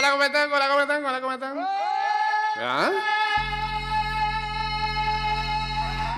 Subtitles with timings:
[0.00, 0.50] Hola, ¿cómo están?
[0.50, 1.04] Hola, ¿cómo están?
[1.04, 1.58] Hola, ¿cómo están?
[2.56, 2.90] ¿Ya?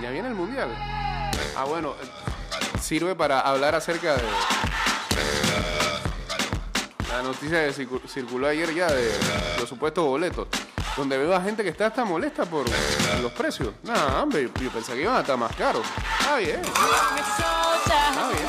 [0.01, 0.69] Ya viene el mundial.
[1.57, 4.23] Ah, bueno, eh, sirve para hablar acerca de
[7.09, 9.11] la noticia que circu- circuló ayer ya de
[9.59, 10.47] los supuestos boletos.
[10.97, 12.65] Donde veo a gente que está hasta molesta por
[13.21, 13.75] los precios.
[13.83, 15.85] Nah, hombre, yo pensé que iban a estar más caros.
[16.39, 16.63] Bien.
[16.63, 18.49] soldier, bien.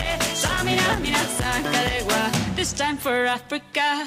[0.71, 4.05] Samina, mina, sangalewa, this time for Africa.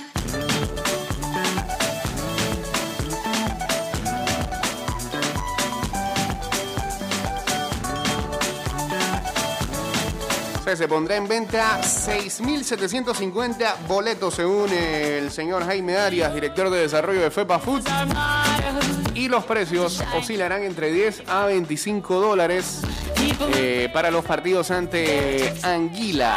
[10.75, 17.31] Se pondrá en venta 6.750 boletos según el señor Jaime Arias, director de desarrollo de
[17.31, 17.85] FEPA Food.
[19.15, 22.83] Y los precios oscilarán entre 10 a 25 dólares
[23.57, 26.37] eh, para los partidos ante Anguila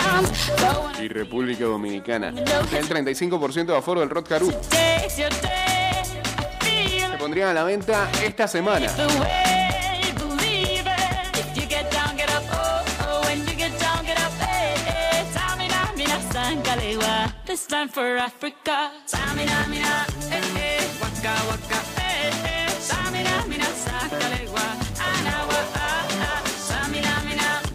[1.02, 2.30] y República Dominicana.
[2.30, 5.28] El 35% de aforo del Rod Caru se
[7.18, 8.88] pondrían a la venta esta semana.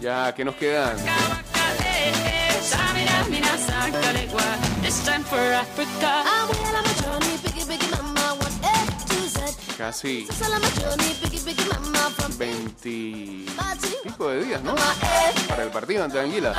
[0.01, 1.13] Ya que nos quedan eh, eh.
[9.77, 14.61] Casi Still on my journey, biggie, biggie, mama, from 20 my to pico de días,
[14.63, 14.75] ¿no?
[15.47, 16.53] Para el partido ante Anguila.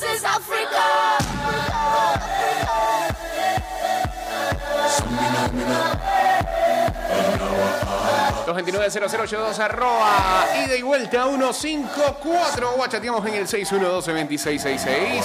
[0.00, 1.29] This is Africa.
[8.46, 12.84] 229-0082 arroba ida y vuelta 154 o
[13.26, 15.22] en el 612-2666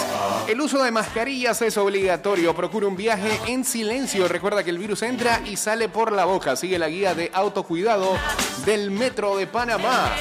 [0.47, 5.01] el uso de mascarillas es obligatorio procura un viaje en silencio recuerda que el virus
[5.03, 8.17] entra y sale por la boca sigue la guía de autocuidado
[8.65, 10.11] del metro de Panamá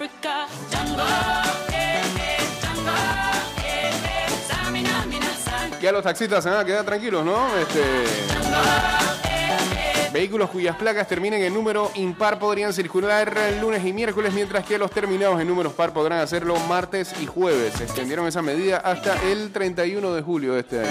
[0.00, 0.46] Africa.
[0.70, 1.02] Jungle,
[1.72, 3.39] eh, eh, jungle,
[5.80, 5.82] sangalewa.
[5.82, 7.56] ya los taxistas se van a tranquilos ¿no?
[7.56, 7.80] Este...
[10.12, 14.90] Vehículos cuyas placas terminen en número impar podrían circular lunes y miércoles, mientras que los
[14.90, 17.80] terminados en números par podrán hacerlo martes y jueves.
[17.80, 20.90] Extendieron esa medida hasta el 31 de julio de este año.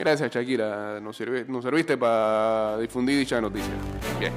[0.00, 0.98] Gracias, Shakira.
[0.98, 3.74] Nos, serviste para difundir dicha noticia.
[4.18, 4.32] Bien.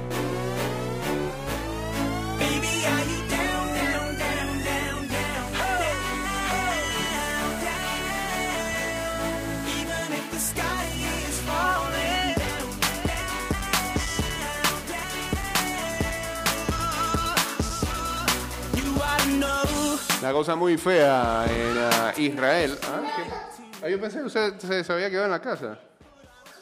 [20.20, 22.78] Una cosa muy fea en ah, Israel.
[22.82, 23.53] ¿Ah?
[23.84, 25.76] Ah, yo pensé que usted se, se había quedado en la casa.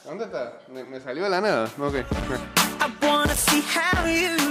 [0.04, 0.58] ¿Dónde está?
[0.66, 1.70] Me, me salió de la nada.
[1.78, 1.94] Ok.
[1.94, 4.41] I wanna see how you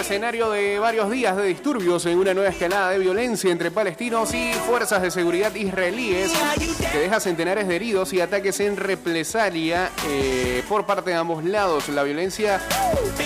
[0.00, 4.52] escenario de varios días de disturbios en una nueva escalada de violencia entre palestinos y
[4.52, 6.32] fuerzas de seguridad israelíes
[6.90, 11.88] que deja centenares de heridos y ataques en represalia eh, por parte de ambos lados.
[11.90, 12.60] La violencia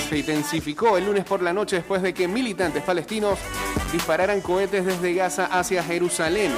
[0.09, 3.38] se intensificó el lunes por la noche después de que militantes palestinos
[3.93, 6.53] dispararan cohetes desde Gaza hacia Jerusalén.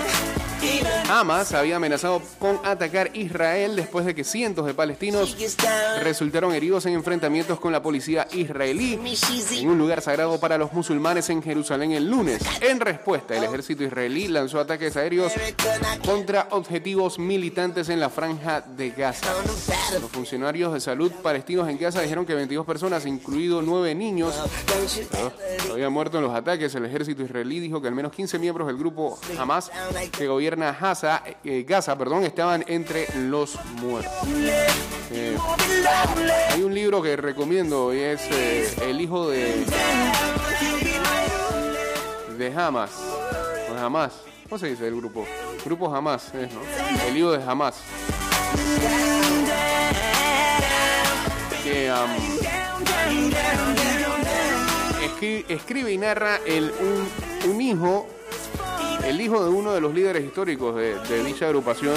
[1.08, 5.36] Hamas había amenazado con atacar Israel después de que cientos de palestinos
[6.02, 8.98] resultaron heridos en enfrentamientos con la policía israelí
[9.52, 12.42] en un lugar sagrado para los musulmanes en Jerusalén el lunes.
[12.60, 15.32] En respuesta, el ejército israelí lanzó ataques aéreos
[16.04, 19.32] contra objetivos militantes en la franja de Gaza.
[20.00, 24.34] Los funcionarios de salud palestinos en Gaza dijeron que 22 personas, incluidos 9 niños,
[25.72, 26.74] habían muerto en los ataques.
[26.74, 29.70] El ejército israelí dijo que al menos 15 miembros del grupo Hamas
[30.16, 34.12] que gobierna Gaza, eh, Gaza perdón, estaban entre los muertos.
[35.10, 35.36] Eh,
[36.50, 39.64] hay un libro que recomiendo y es eh, El hijo de,
[42.38, 42.90] de Hamas.
[43.70, 44.12] No, Hamas.
[44.48, 45.26] ¿Cómo se dice el grupo?
[45.64, 45.94] Grupo
[46.34, 46.60] es, ¿no?
[47.08, 47.74] El hijo de Hamas.
[51.64, 52.10] Que um,
[55.04, 58.06] escri- escribe y narra el, un, un hijo,
[59.06, 61.94] el hijo de uno de los líderes históricos de, dicha agrupación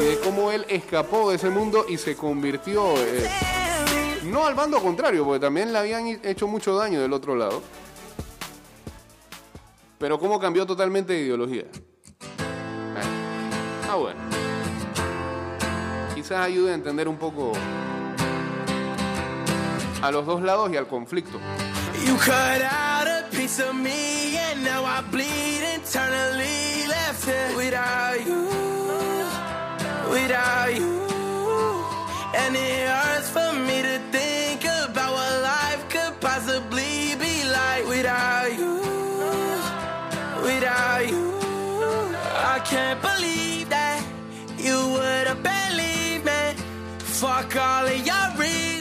[0.00, 3.28] y de cómo él escapó de ese mundo y se convirtió eh,
[4.24, 7.62] no al bando contrario, porque también le habían hecho mucho daño del otro lado,
[9.98, 11.62] pero cómo cambió totalmente de ideología.
[11.62, 11.72] Eh,
[13.92, 14.20] Ah, bueno.
[16.14, 17.52] Quizás ayude a entender un poco
[20.00, 21.38] a los dos lados y al conflicto.
[22.06, 25.41] You cut out a piece of me, and now I bleed
[30.42, 32.32] without.
[32.34, 33.11] And it hurts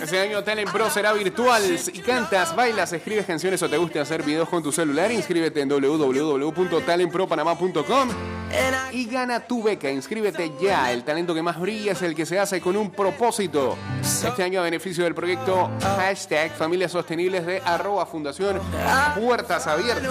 [0.02, 1.78] Este año Talent Pro será virtual.
[1.78, 5.70] Si cantas, bailas, escribes canciones o te gusta hacer videos con tu celular, inscríbete en
[5.70, 8.10] www.talentpropanamá.com
[8.92, 9.90] y gana tu beca.
[9.90, 10.92] Inscríbete ya.
[10.92, 13.78] El talento que más brilla es el que se hace con un propósito.
[14.02, 18.60] Este año a beneficio del proyecto hashtag Familias Sostenibles de arroba Fundación
[19.16, 20.04] Puertas Abiertas.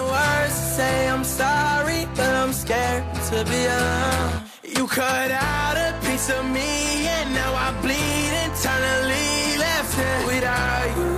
[4.63, 9.57] You cut out a piece of me, and now I bleed internally.
[9.57, 11.09] Left here without you,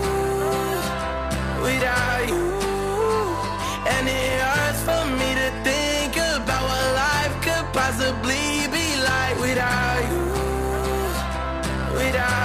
[1.62, 2.46] without you.
[3.92, 10.04] And it hurts for me to think about what life could possibly be like without
[10.10, 10.24] you,
[11.98, 12.43] without you.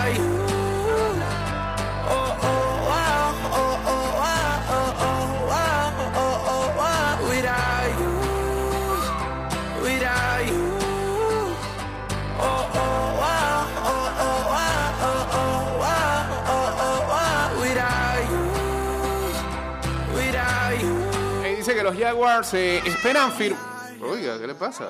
[22.09, 23.55] Jaguars eh, esperan fir...
[24.01, 24.87] Oiga, ¿qué le pasa?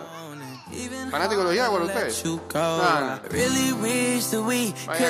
[1.11, 2.23] ¿Fanático de los Jaguars ustedes?
[2.55, 3.19] Ah.
[4.87, 5.01] Vaya.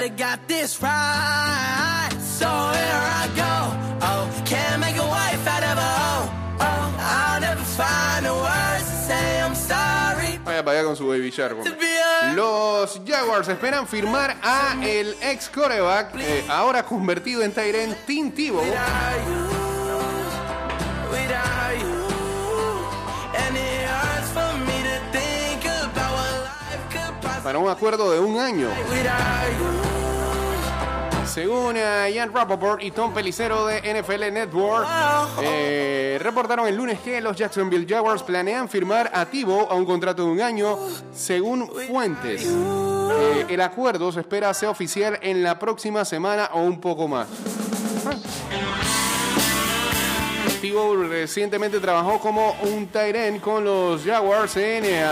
[4.00, 4.24] Oh.
[10.46, 11.56] Oh, para allá con su Baby Shark.
[12.34, 18.64] Los Jaguars esperan firmar a el ex coreback, eh, ahora convertido en Tyren Tim Tebow,
[27.48, 28.68] para un acuerdo de un año.
[31.24, 34.86] Según Ian Rappaport y Tom Pelicero de NFL Network,
[35.40, 40.26] eh, reportaron el lunes que los Jacksonville Jaguars planean firmar a Tebow a un contrato
[40.26, 40.76] de un año,
[41.14, 42.44] según fuentes.
[42.44, 47.28] Eh, el acuerdo se espera sea oficial en la próxima semana o un poco más.
[50.70, 55.06] Recientemente trabajó como un end con los Jaguars en eh,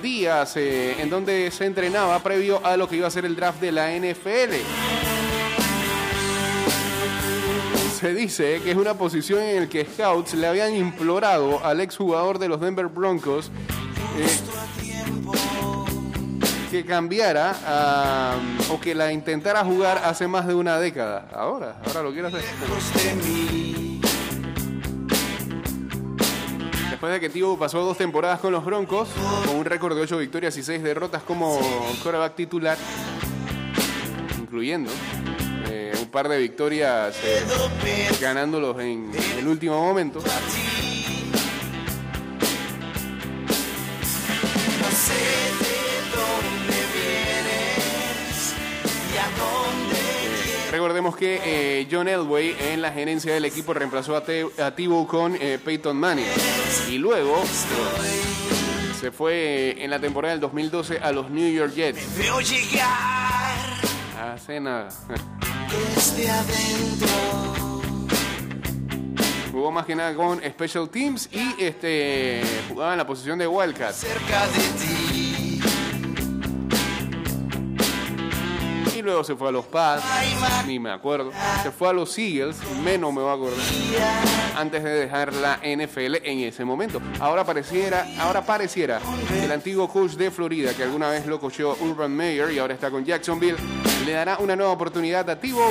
[0.00, 3.60] días eh, en donde se entrenaba previo a lo que iba a ser el draft
[3.60, 4.54] de la NFL.
[7.98, 12.38] Se dice que es una posición en la que scouts le habían implorado al exjugador
[12.38, 13.50] de los Denver Broncos
[14.16, 14.26] eh,
[16.70, 18.36] que cambiara ah,
[18.70, 21.28] o que la intentara jugar hace más de una década.
[21.32, 22.44] Ahora, ahora lo quiere hacer.
[27.04, 29.10] Después de que Tebow pasó dos temporadas con los Broncos,
[29.44, 31.60] con un récord de 8 victorias y 6 derrotas como
[32.02, 32.78] quarterback titular,
[34.40, 34.90] incluyendo
[35.68, 37.42] eh, un par de victorias eh,
[38.22, 40.20] ganándolos en el último momento.
[50.74, 54.74] Recordemos que eh, John Elway en la gerencia del equipo reemplazó a, Te- a
[55.06, 56.26] con eh, Peyton Manning.
[56.90, 62.18] Y luego eh, se fue en la temporada del 2012 a los New York Jets.
[62.18, 63.54] veo llegar
[64.20, 64.88] Hace nada.
[65.94, 67.08] desde adentro.
[69.52, 73.94] Jugó más que nada con Special Teams y este jugaba en la posición de Wildcat.
[73.94, 75.13] cerca de ti.
[79.04, 80.02] Luego se fue a los Pats,
[80.66, 81.30] ni me acuerdo.
[81.62, 83.58] Se fue a los Eagles, menos me va a acordar.
[84.56, 87.00] Antes de dejar la NFL en ese momento.
[87.20, 89.00] Ahora pareciera, ahora pareciera
[89.42, 92.90] el antiguo coach de Florida, que alguna vez lo coachó Urban Meyer y ahora está
[92.90, 93.56] con Jacksonville,
[94.04, 95.70] le dará una nueva oportunidad a Tebow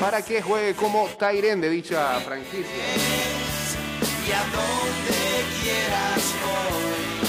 [0.00, 2.66] para que juegue como Tyren de dicha franquicia.
[4.26, 7.22] Y a donde quieras voy.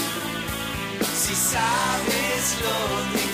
[1.14, 3.33] Si sabes lo que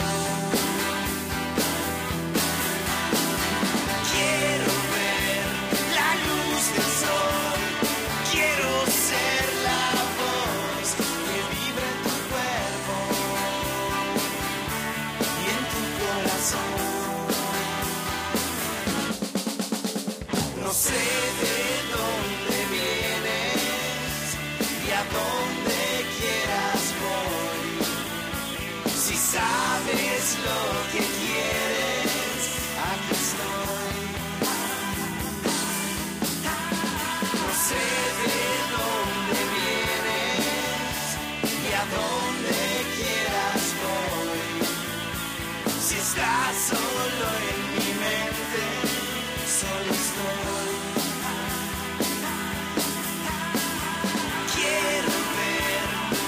[45.83, 48.61] Si estás solo en mi mente,
[49.47, 50.73] solo estoy.
[54.53, 55.81] Quiero ver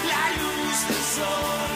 [0.10, 1.72] la luz del sol.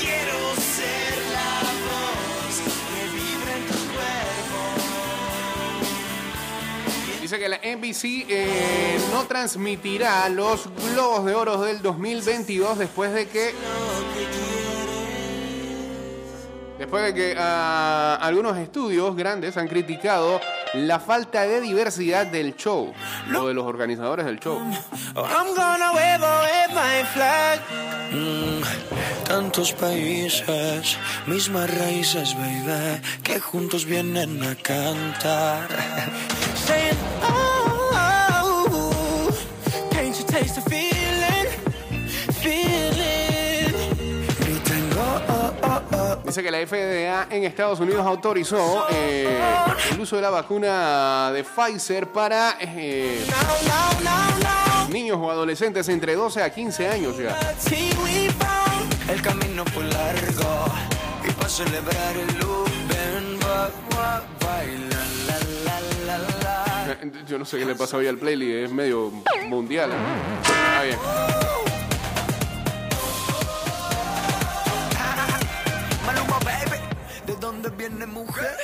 [0.00, 1.54] Quiero ser la
[1.86, 2.54] voz
[2.88, 4.60] que vibra en tu cuerpo.
[7.20, 13.28] Dice que la NBC eh, no transmitirá los Globos de Oro del 2022 después de
[13.28, 13.52] que
[16.82, 20.40] después de que ah, algunos estudios grandes han criticado
[20.74, 22.92] la falta de diversidad del show
[23.36, 24.58] o de los organizadores del show.
[25.14, 26.18] I'm gonna wave
[26.74, 27.60] my flag.
[28.10, 28.62] Mm,
[29.24, 35.68] tantos países, mismas raíces, baby, que juntos vienen a cantar.
[36.66, 37.41] Saying, oh,
[46.32, 49.38] Dice que la FDA en Estados Unidos autorizó eh,
[49.90, 53.22] el uso de la vacuna de Pfizer para eh,
[54.88, 57.38] niños o adolescentes entre 12 a 15 años ya.
[59.10, 60.64] El camino fue largo
[61.28, 62.30] y para celebrar el.
[67.02, 69.12] Eh, Yo no sé qué le pasa hoy al playlist, es medio
[69.50, 69.90] mundial.
[69.92, 70.86] ¿eh?
[70.86, 71.71] Bien.
[77.52, 78.56] Dónde viene mujer?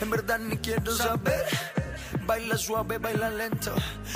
[0.00, 1.44] En verdad ni quiero saber.
[2.26, 3.74] Baila suave, baila lento.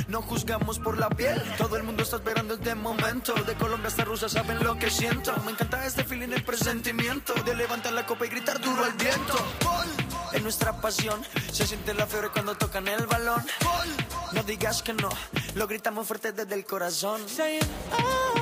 [0.09, 1.43] No juzgamos por la piel.
[1.57, 3.35] Todo el mundo está esperando este momento.
[3.35, 5.35] De Colombia hasta Rusia saben lo que siento.
[5.45, 7.35] Me encanta este feeling, el presentimiento.
[7.43, 9.35] De levantar la copa y gritar duro al viento.
[10.33, 13.43] En nuestra pasión se siente la fiebre cuando tocan el balón.
[14.33, 15.09] No digas que no,
[15.55, 17.21] lo gritamos fuerte desde el corazón.
[17.93, 18.42] Oh,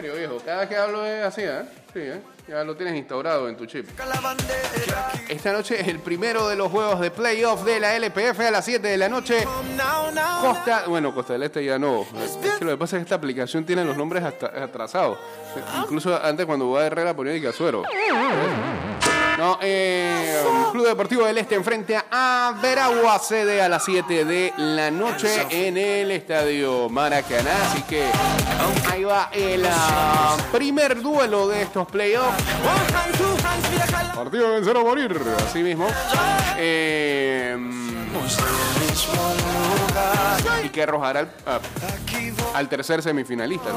[0.00, 0.38] serio, viejo.
[0.44, 1.62] Cada que hablo es así, ¿eh?
[1.92, 2.20] Sí, ¿eh?
[2.48, 3.86] Ya lo tienes instaurado en tu chip.
[5.28, 8.64] Esta noche es el primero de los juegos de playoff de la LPF a las
[8.64, 9.44] 7 de la noche.
[10.40, 12.06] Costa, bueno, Costa del Este ya no.
[12.24, 15.18] Es que lo que pasa es que esta aplicación tiene los nombres hasta atrasados.
[15.82, 17.82] Incluso antes cuando jugaba Herrera ponía de Casuero.
[19.38, 20.09] No, eh,
[20.90, 26.10] Deportivo del Este enfrente a Veragua, sede a las 7 de la noche en el
[26.10, 27.52] Estadio Maracaná.
[27.70, 28.04] Así que
[28.90, 32.42] ahí va el ah, primer duelo de estos playoffs.
[34.16, 35.16] Partido de vencer o morir,
[35.46, 35.86] así mismo.
[36.58, 37.56] Eh,
[40.64, 43.70] y que arrojará al, a- Aquí voy, al tercer semifinalista.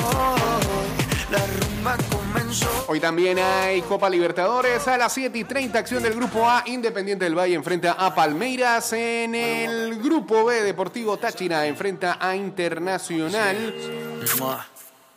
[1.34, 2.70] La rumba comenzó.
[2.88, 6.64] Hoy también hay Copa Libertadores a las 7 y 30, acción del Grupo A.
[6.68, 8.94] Independiente del Valle enfrenta a Palmeiras.
[8.94, 13.74] En el Grupo B, Deportivo Táchira enfrenta a Internacional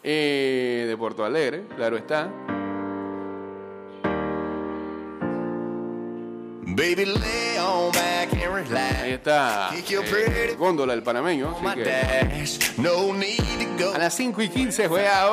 [0.03, 2.31] eh, de Porto Alegre, claro está.
[6.69, 9.03] Baby, lay on back and relax.
[9.03, 11.57] Ahí está eh, Góndola, el panameño.
[11.57, 11.91] Así que
[13.95, 15.27] a las 5 y 15 juega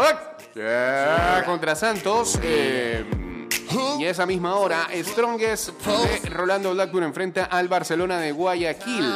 [0.55, 1.43] ¡Uy!
[1.45, 2.39] contra Santos.
[2.41, 3.03] eh,
[3.99, 9.13] y a esa misma hora, Strongest de Rolando Blackburn enfrenta al Barcelona de Guayaquil.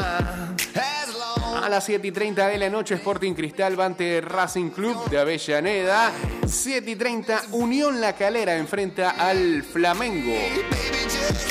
[1.64, 5.20] A las 7 y 30 de la noche, Sporting Cristal va ante Racing Club de
[5.20, 6.12] Avellaneda.
[6.46, 10.36] 7 y 30, Unión La Calera enfrenta al Flamengo.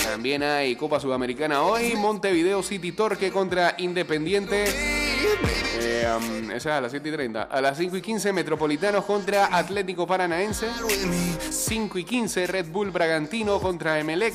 [0.04, 1.94] También hay Copa Sudamericana hoy.
[1.96, 5.05] Montevideo City Torque contra Independiente.
[5.78, 7.42] Eh, um, esa es a las 7 y 30.
[7.42, 10.68] A las 5 y 15, Metropolitanos contra Atlético Paranaense.
[11.50, 14.34] 5 y 15, Red Bull Bragantino contra Emelec.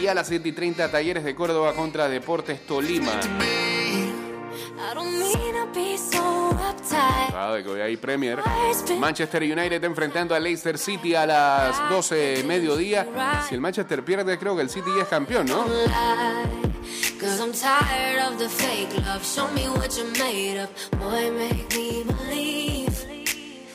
[0.00, 3.12] Y a las 7 y 30, Talleres de Córdoba contra Deportes Tolima.
[7.30, 8.38] Sabe que hoy hay Premier.
[8.98, 13.06] Manchester United enfrentando a Leicester City a las 12 de mediodía.
[13.48, 15.64] Si el Manchester pierde, creo que el City ya es campeón, ¿no?
[17.38, 19.24] Cause I'm tired of the fake love.
[19.24, 20.70] Show me what you're made of.
[20.98, 23.06] Boy, make me believe.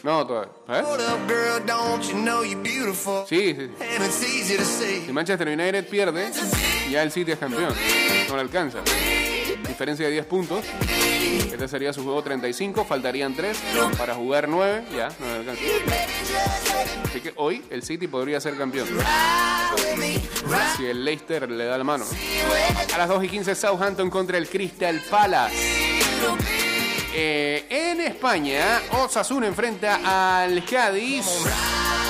[0.03, 0.49] No, todavía.
[0.67, 0.81] ¿Eh?
[0.83, 3.25] Hold up, girl, don't you know you're beautiful?
[3.25, 3.71] Sí, sí.
[3.79, 5.05] And it's easy to see.
[5.05, 6.29] Si Manchester United pierde,
[6.91, 7.73] ya el City es campeón.
[8.27, 8.79] No le alcanza.
[9.67, 10.65] Diferencia de 10 puntos.
[11.51, 12.85] Este sería su juego 35.
[12.85, 13.57] Faltarían 3
[13.97, 14.85] para jugar 9.
[14.95, 15.61] Ya, no alcanza.
[17.05, 18.87] Así que hoy el City podría ser campeón.
[20.77, 22.05] Si el Leicester le da la mano.
[22.93, 25.55] A las 2 y 15 Southampton contra el Crystal Palace.
[27.15, 31.25] Eh, en España, Osasuna enfrenta al Cádiz.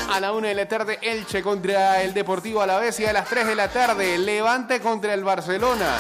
[0.10, 3.00] A la 1 de la tarde, Elche contra el Deportivo Alavés.
[3.00, 5.98] Y a las 3 de la tarde, Levante contra el Barcelona.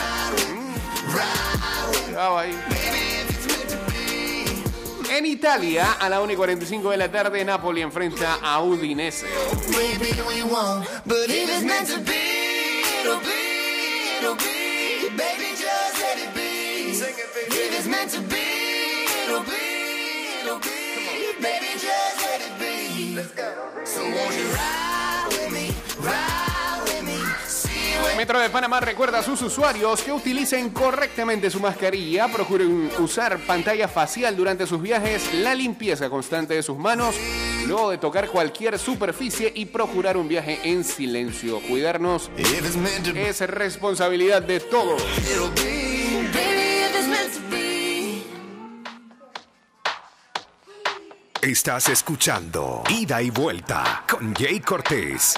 [2.13, 2.56] Cuidado ahí.
[5.10, 9.26] En Italia, a la 1 y 45 de la tarde, Napoli enfrenta a Udinese.
[23.86, 24.92] So won't you ride
[28.23, 33.89] Metro de Panamá recuerda a sus usuarios que utilicen correctamente su mascarilla, procuren usar pantalla
[33.89, 37.15] facial durante sus viajes, la limpieza constante de sus manos,
[37.67, 41.59] luego de tocar cualquier superficie y procurar un viaje en silencio.
[41.67, 45.03] Cuidarnos es responsabilidad de todos.
[51.41, 55.38] Estás escuchando Ida y Vuelta con Jay Cortés.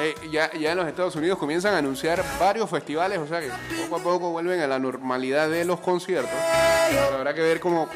[0.00, 3.48] Eh, ya, ya en los Estados Unidos comienzan a anunciar varios festivales, o sea que
[3.82, 6.34] poco a poco vuelven a la normalidad de los conciertos.
[7.14, 7.88] Habrá que ver cómo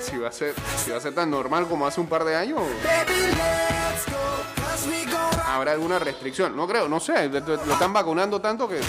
[0.00, 2.36] si va a ser si va a ser tan normal como hace un par de
[2.36, 2.60] años.
[5.46, 6.56] ¿Habrá alguna restricción?
[6.56, 7.28] No creo, no sé.
[7.28, 8.80] Lo están vacunando tanto que.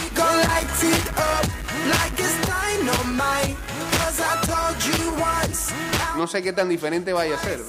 [6.21, 7.59] No sé qué tan diferente vaya a ser.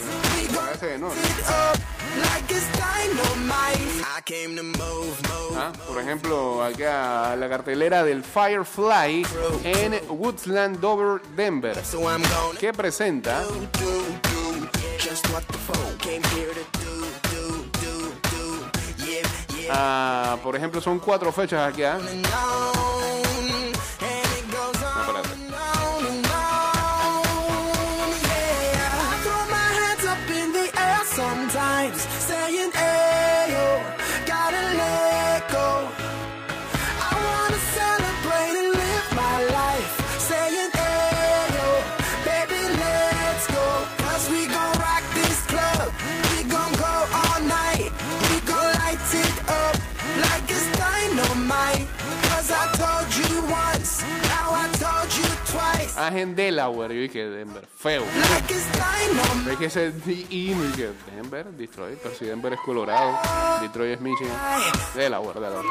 [0.55, 1.07] Parece que no.
[4.62, 5.57] Move, move.
[5.57, 9.27] Ah, Por ejemplo, acá la cartelera del Firefly
[9.65, 11.83] en Woodsland Dover, Denver,
[12.61, 13.43] que presenta.
[19.71, 21.85] Ah, por ejemplo, son cuatro fechas aquí.
[56.12, 57.66] Twice, Ah, en Delaware, yo dije Denver.
[57.77, 58.05] Feo.
[59.51, 61.98] Es que ese D y no dije Denver, Detroit.
[62.03, 63.18] Pero si Denver es Colorado,
[63.61, 64.37] Detroit es Michigan.
[64.94, 65.68] Delaware, Delaware.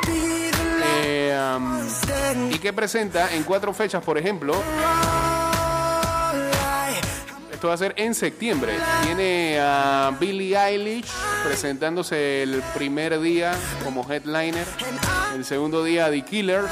[1.04, 4.56] Eh, um, y que presenta en cuatro fechas, por ejemplo.
[7.62, 8.74] Esto va a ser en septiembre.
[9.06, 11.06] Tiene a Billie Eilish
[11.44, 14.66] presentándose el primer día como headliner.
[15.36, 16.72] El segundo día The Killers.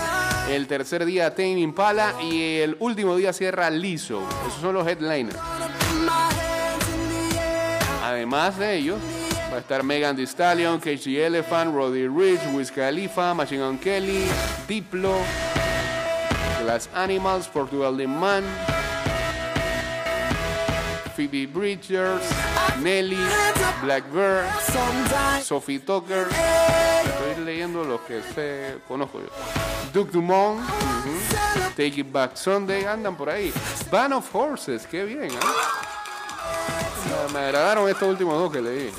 [0.49, 2.15] El tercer día Tame Impala.
[2.23, 4.27] Y el último día cierra Lizzo.
[4.47, 5.35] Esos son los headliners.
[5.35, 6.09] The.
[8.03, 8.97] Además de ellos,
[9.53, 14.23] va a estar Megan Thee Stallion, KG Elephant, Roddy Rich, Wiz Khalifa, Machine Gun Kelly,
[14.67, 15.19] Diplo,
[16.63, 18.43] Glass Animals, Portugal The Man,
[21.19, 22.23] Phoebe Bridgers,
[22.81, 23.19] Nelly,
[23.81, 24.45] Blackbird,
[25.43, 26.29] Sophie Tucker.
[26.29, 29.27] Estoy leyendo los que sé, conozco yo.
[29.91, 30.61] Duke Dumont.
[31.75, 33.51] Take It Back Sunday, andan por ahí.
[33.91, 37.27] Band of Horses, qué bien, ¿ah?
[37.33, 38.89] Me- agradaron estos últimos dos que leí.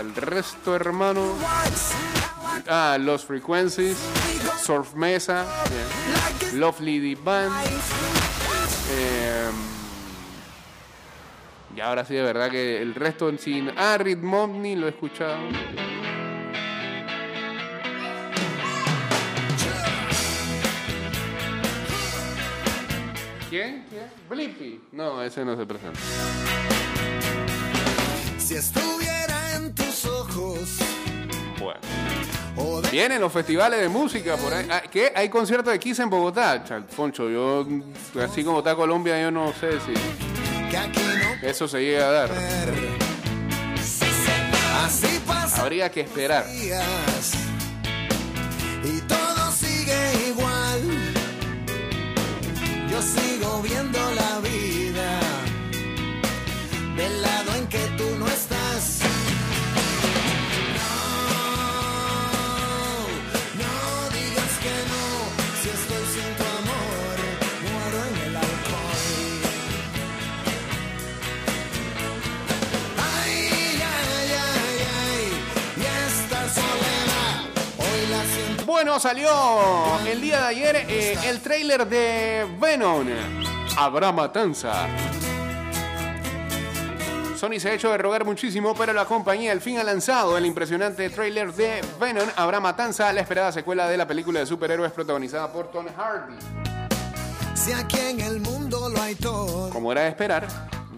[0.00, 1.20] el resto, hermano.
[2.68, 3.96] Ah, Los Frequencies,
[4.62, 5.44] Surf Mesa,
[6.54, 7.52] Lovely Deep Band.
[8.90, 9.50] eh,
[11.76, 13.70] y ahora sí, de verdad que el resto sin.
[13.76, 15.38] Ah, Rhythmomni lo he escuchado.
[23.50, 23.84] ¿Quién?
[23.88, 24.10] ¿Quién?
[24.28, 24.80] Blippi.
[24.92, 25.98] No, ese no se presenta.
[28.38, 30.78] Si estuviera en tus ojos.
[32.90, 34.66] Vienen los festivales de música por ahí.
[34.70, 35.12] Ah, ¿Qué?
[35.14, 36.62] ¿Hay conciertos de Kiss en Bogotá?
[36.64, 37.66] Chalfoncho, yo,
[38.22, 39.94] así como está Colombia, yo no sé si
[41.42, 42.30] eso se llega a dar.
[45.58, 46.44] Habría que esperar.
[48.84, 50.80] y todo sigue igual.
[52.90, 54.63] Yo sigo viendo la vida
[78.74, 79.30] Bueno, salió
[80.04, 83.06] el día de ayer eh, el tráiler de Venom.
[83.78, 84.88] Habrá matanza.
[87.36, 90.44] Sony se ha hecho de rogar muchísimo, pero la compañía al fin ha lanzado el
[90.44, 92.28] impresionante tráiler de Venom.
[92.34, 96.34] Habrá matanza, la esperada secuela de la película de superhéroes protagonizada por Tom Hardy.
[97.54, 99.70] Si aquí en el mundo lo hay todo.
[99.70, 100.48] Como era de esperar,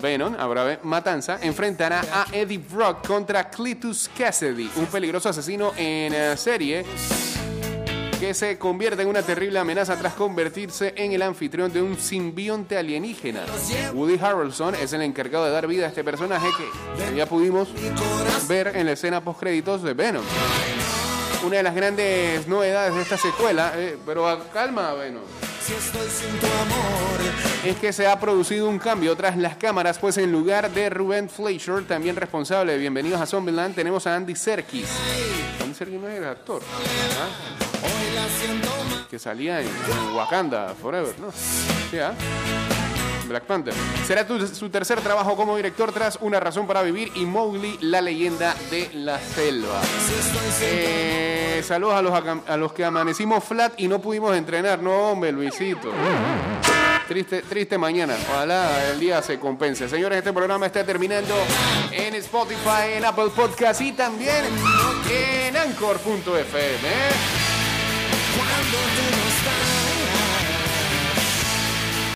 [0.01, 6.37] Venom, habrá matanza, enfrentará a Eddie Brock contra Cletus Cassidy, un peligroso asesino en eh,
[6.39, 6.87] serie
[8.19, 12.77] que se convierte en una terrible amenaza tras convertirse en el anfitrión de un simbionte
[12.77, 13.43] alienígena.
[13.93, 17.69] Woody Harrelson es el encargado de dar vida a este personaje que ya pudimos
[18.49, 20.25] ver en la escena post créditos de Venom.
[21.45, 25.23] Una de las grandes novedades de esta secuela, eh, pero calma Venom,
[27.65, 31.29] es que se ha producido un cambio tras las cámaras, pues en lugar de Ruben
[31.29, 34.89] Fleischer, también responsable de Bienvenidos a Zombieland, tenemos a Andy Serkis.
[35.63, 36.63] Andy Serkis no es el actor,
[37.21, 37.66] ¿ah?
[39.11, 39.69] Que salía en,
[40.15, 41.29] Wakanda Forever, ¿no?
[42.03, 42.13] ¿ah?
[43.29, 43.75] Black Panther.
[44.07, 48.55] Será su tercer trabajo como director tras Una razón para vivir y Mowgli, la leyenda
[48.71, 49.81] de la selva.
[50.63, 52.13] Eh, saludos a los,
[52.49, 54.83] a los que amanecimos flat y no pudimos entrenar.
[54.83, 55.93] No, hombre, Luisito.
[57.09, 58.17] Triste, triste mañana.
[58.31, 59.89] Ojalá el día se compense.
[59.89, 61.35] Señores, este programa está terminando
[61.93, 64.45] en Spotify, en Apple Podcast y también
[65.09, 67.46] en Anchor.fm.
[68.59, 68.65] ¿eh?
[68.71, 69.26] cuando tú no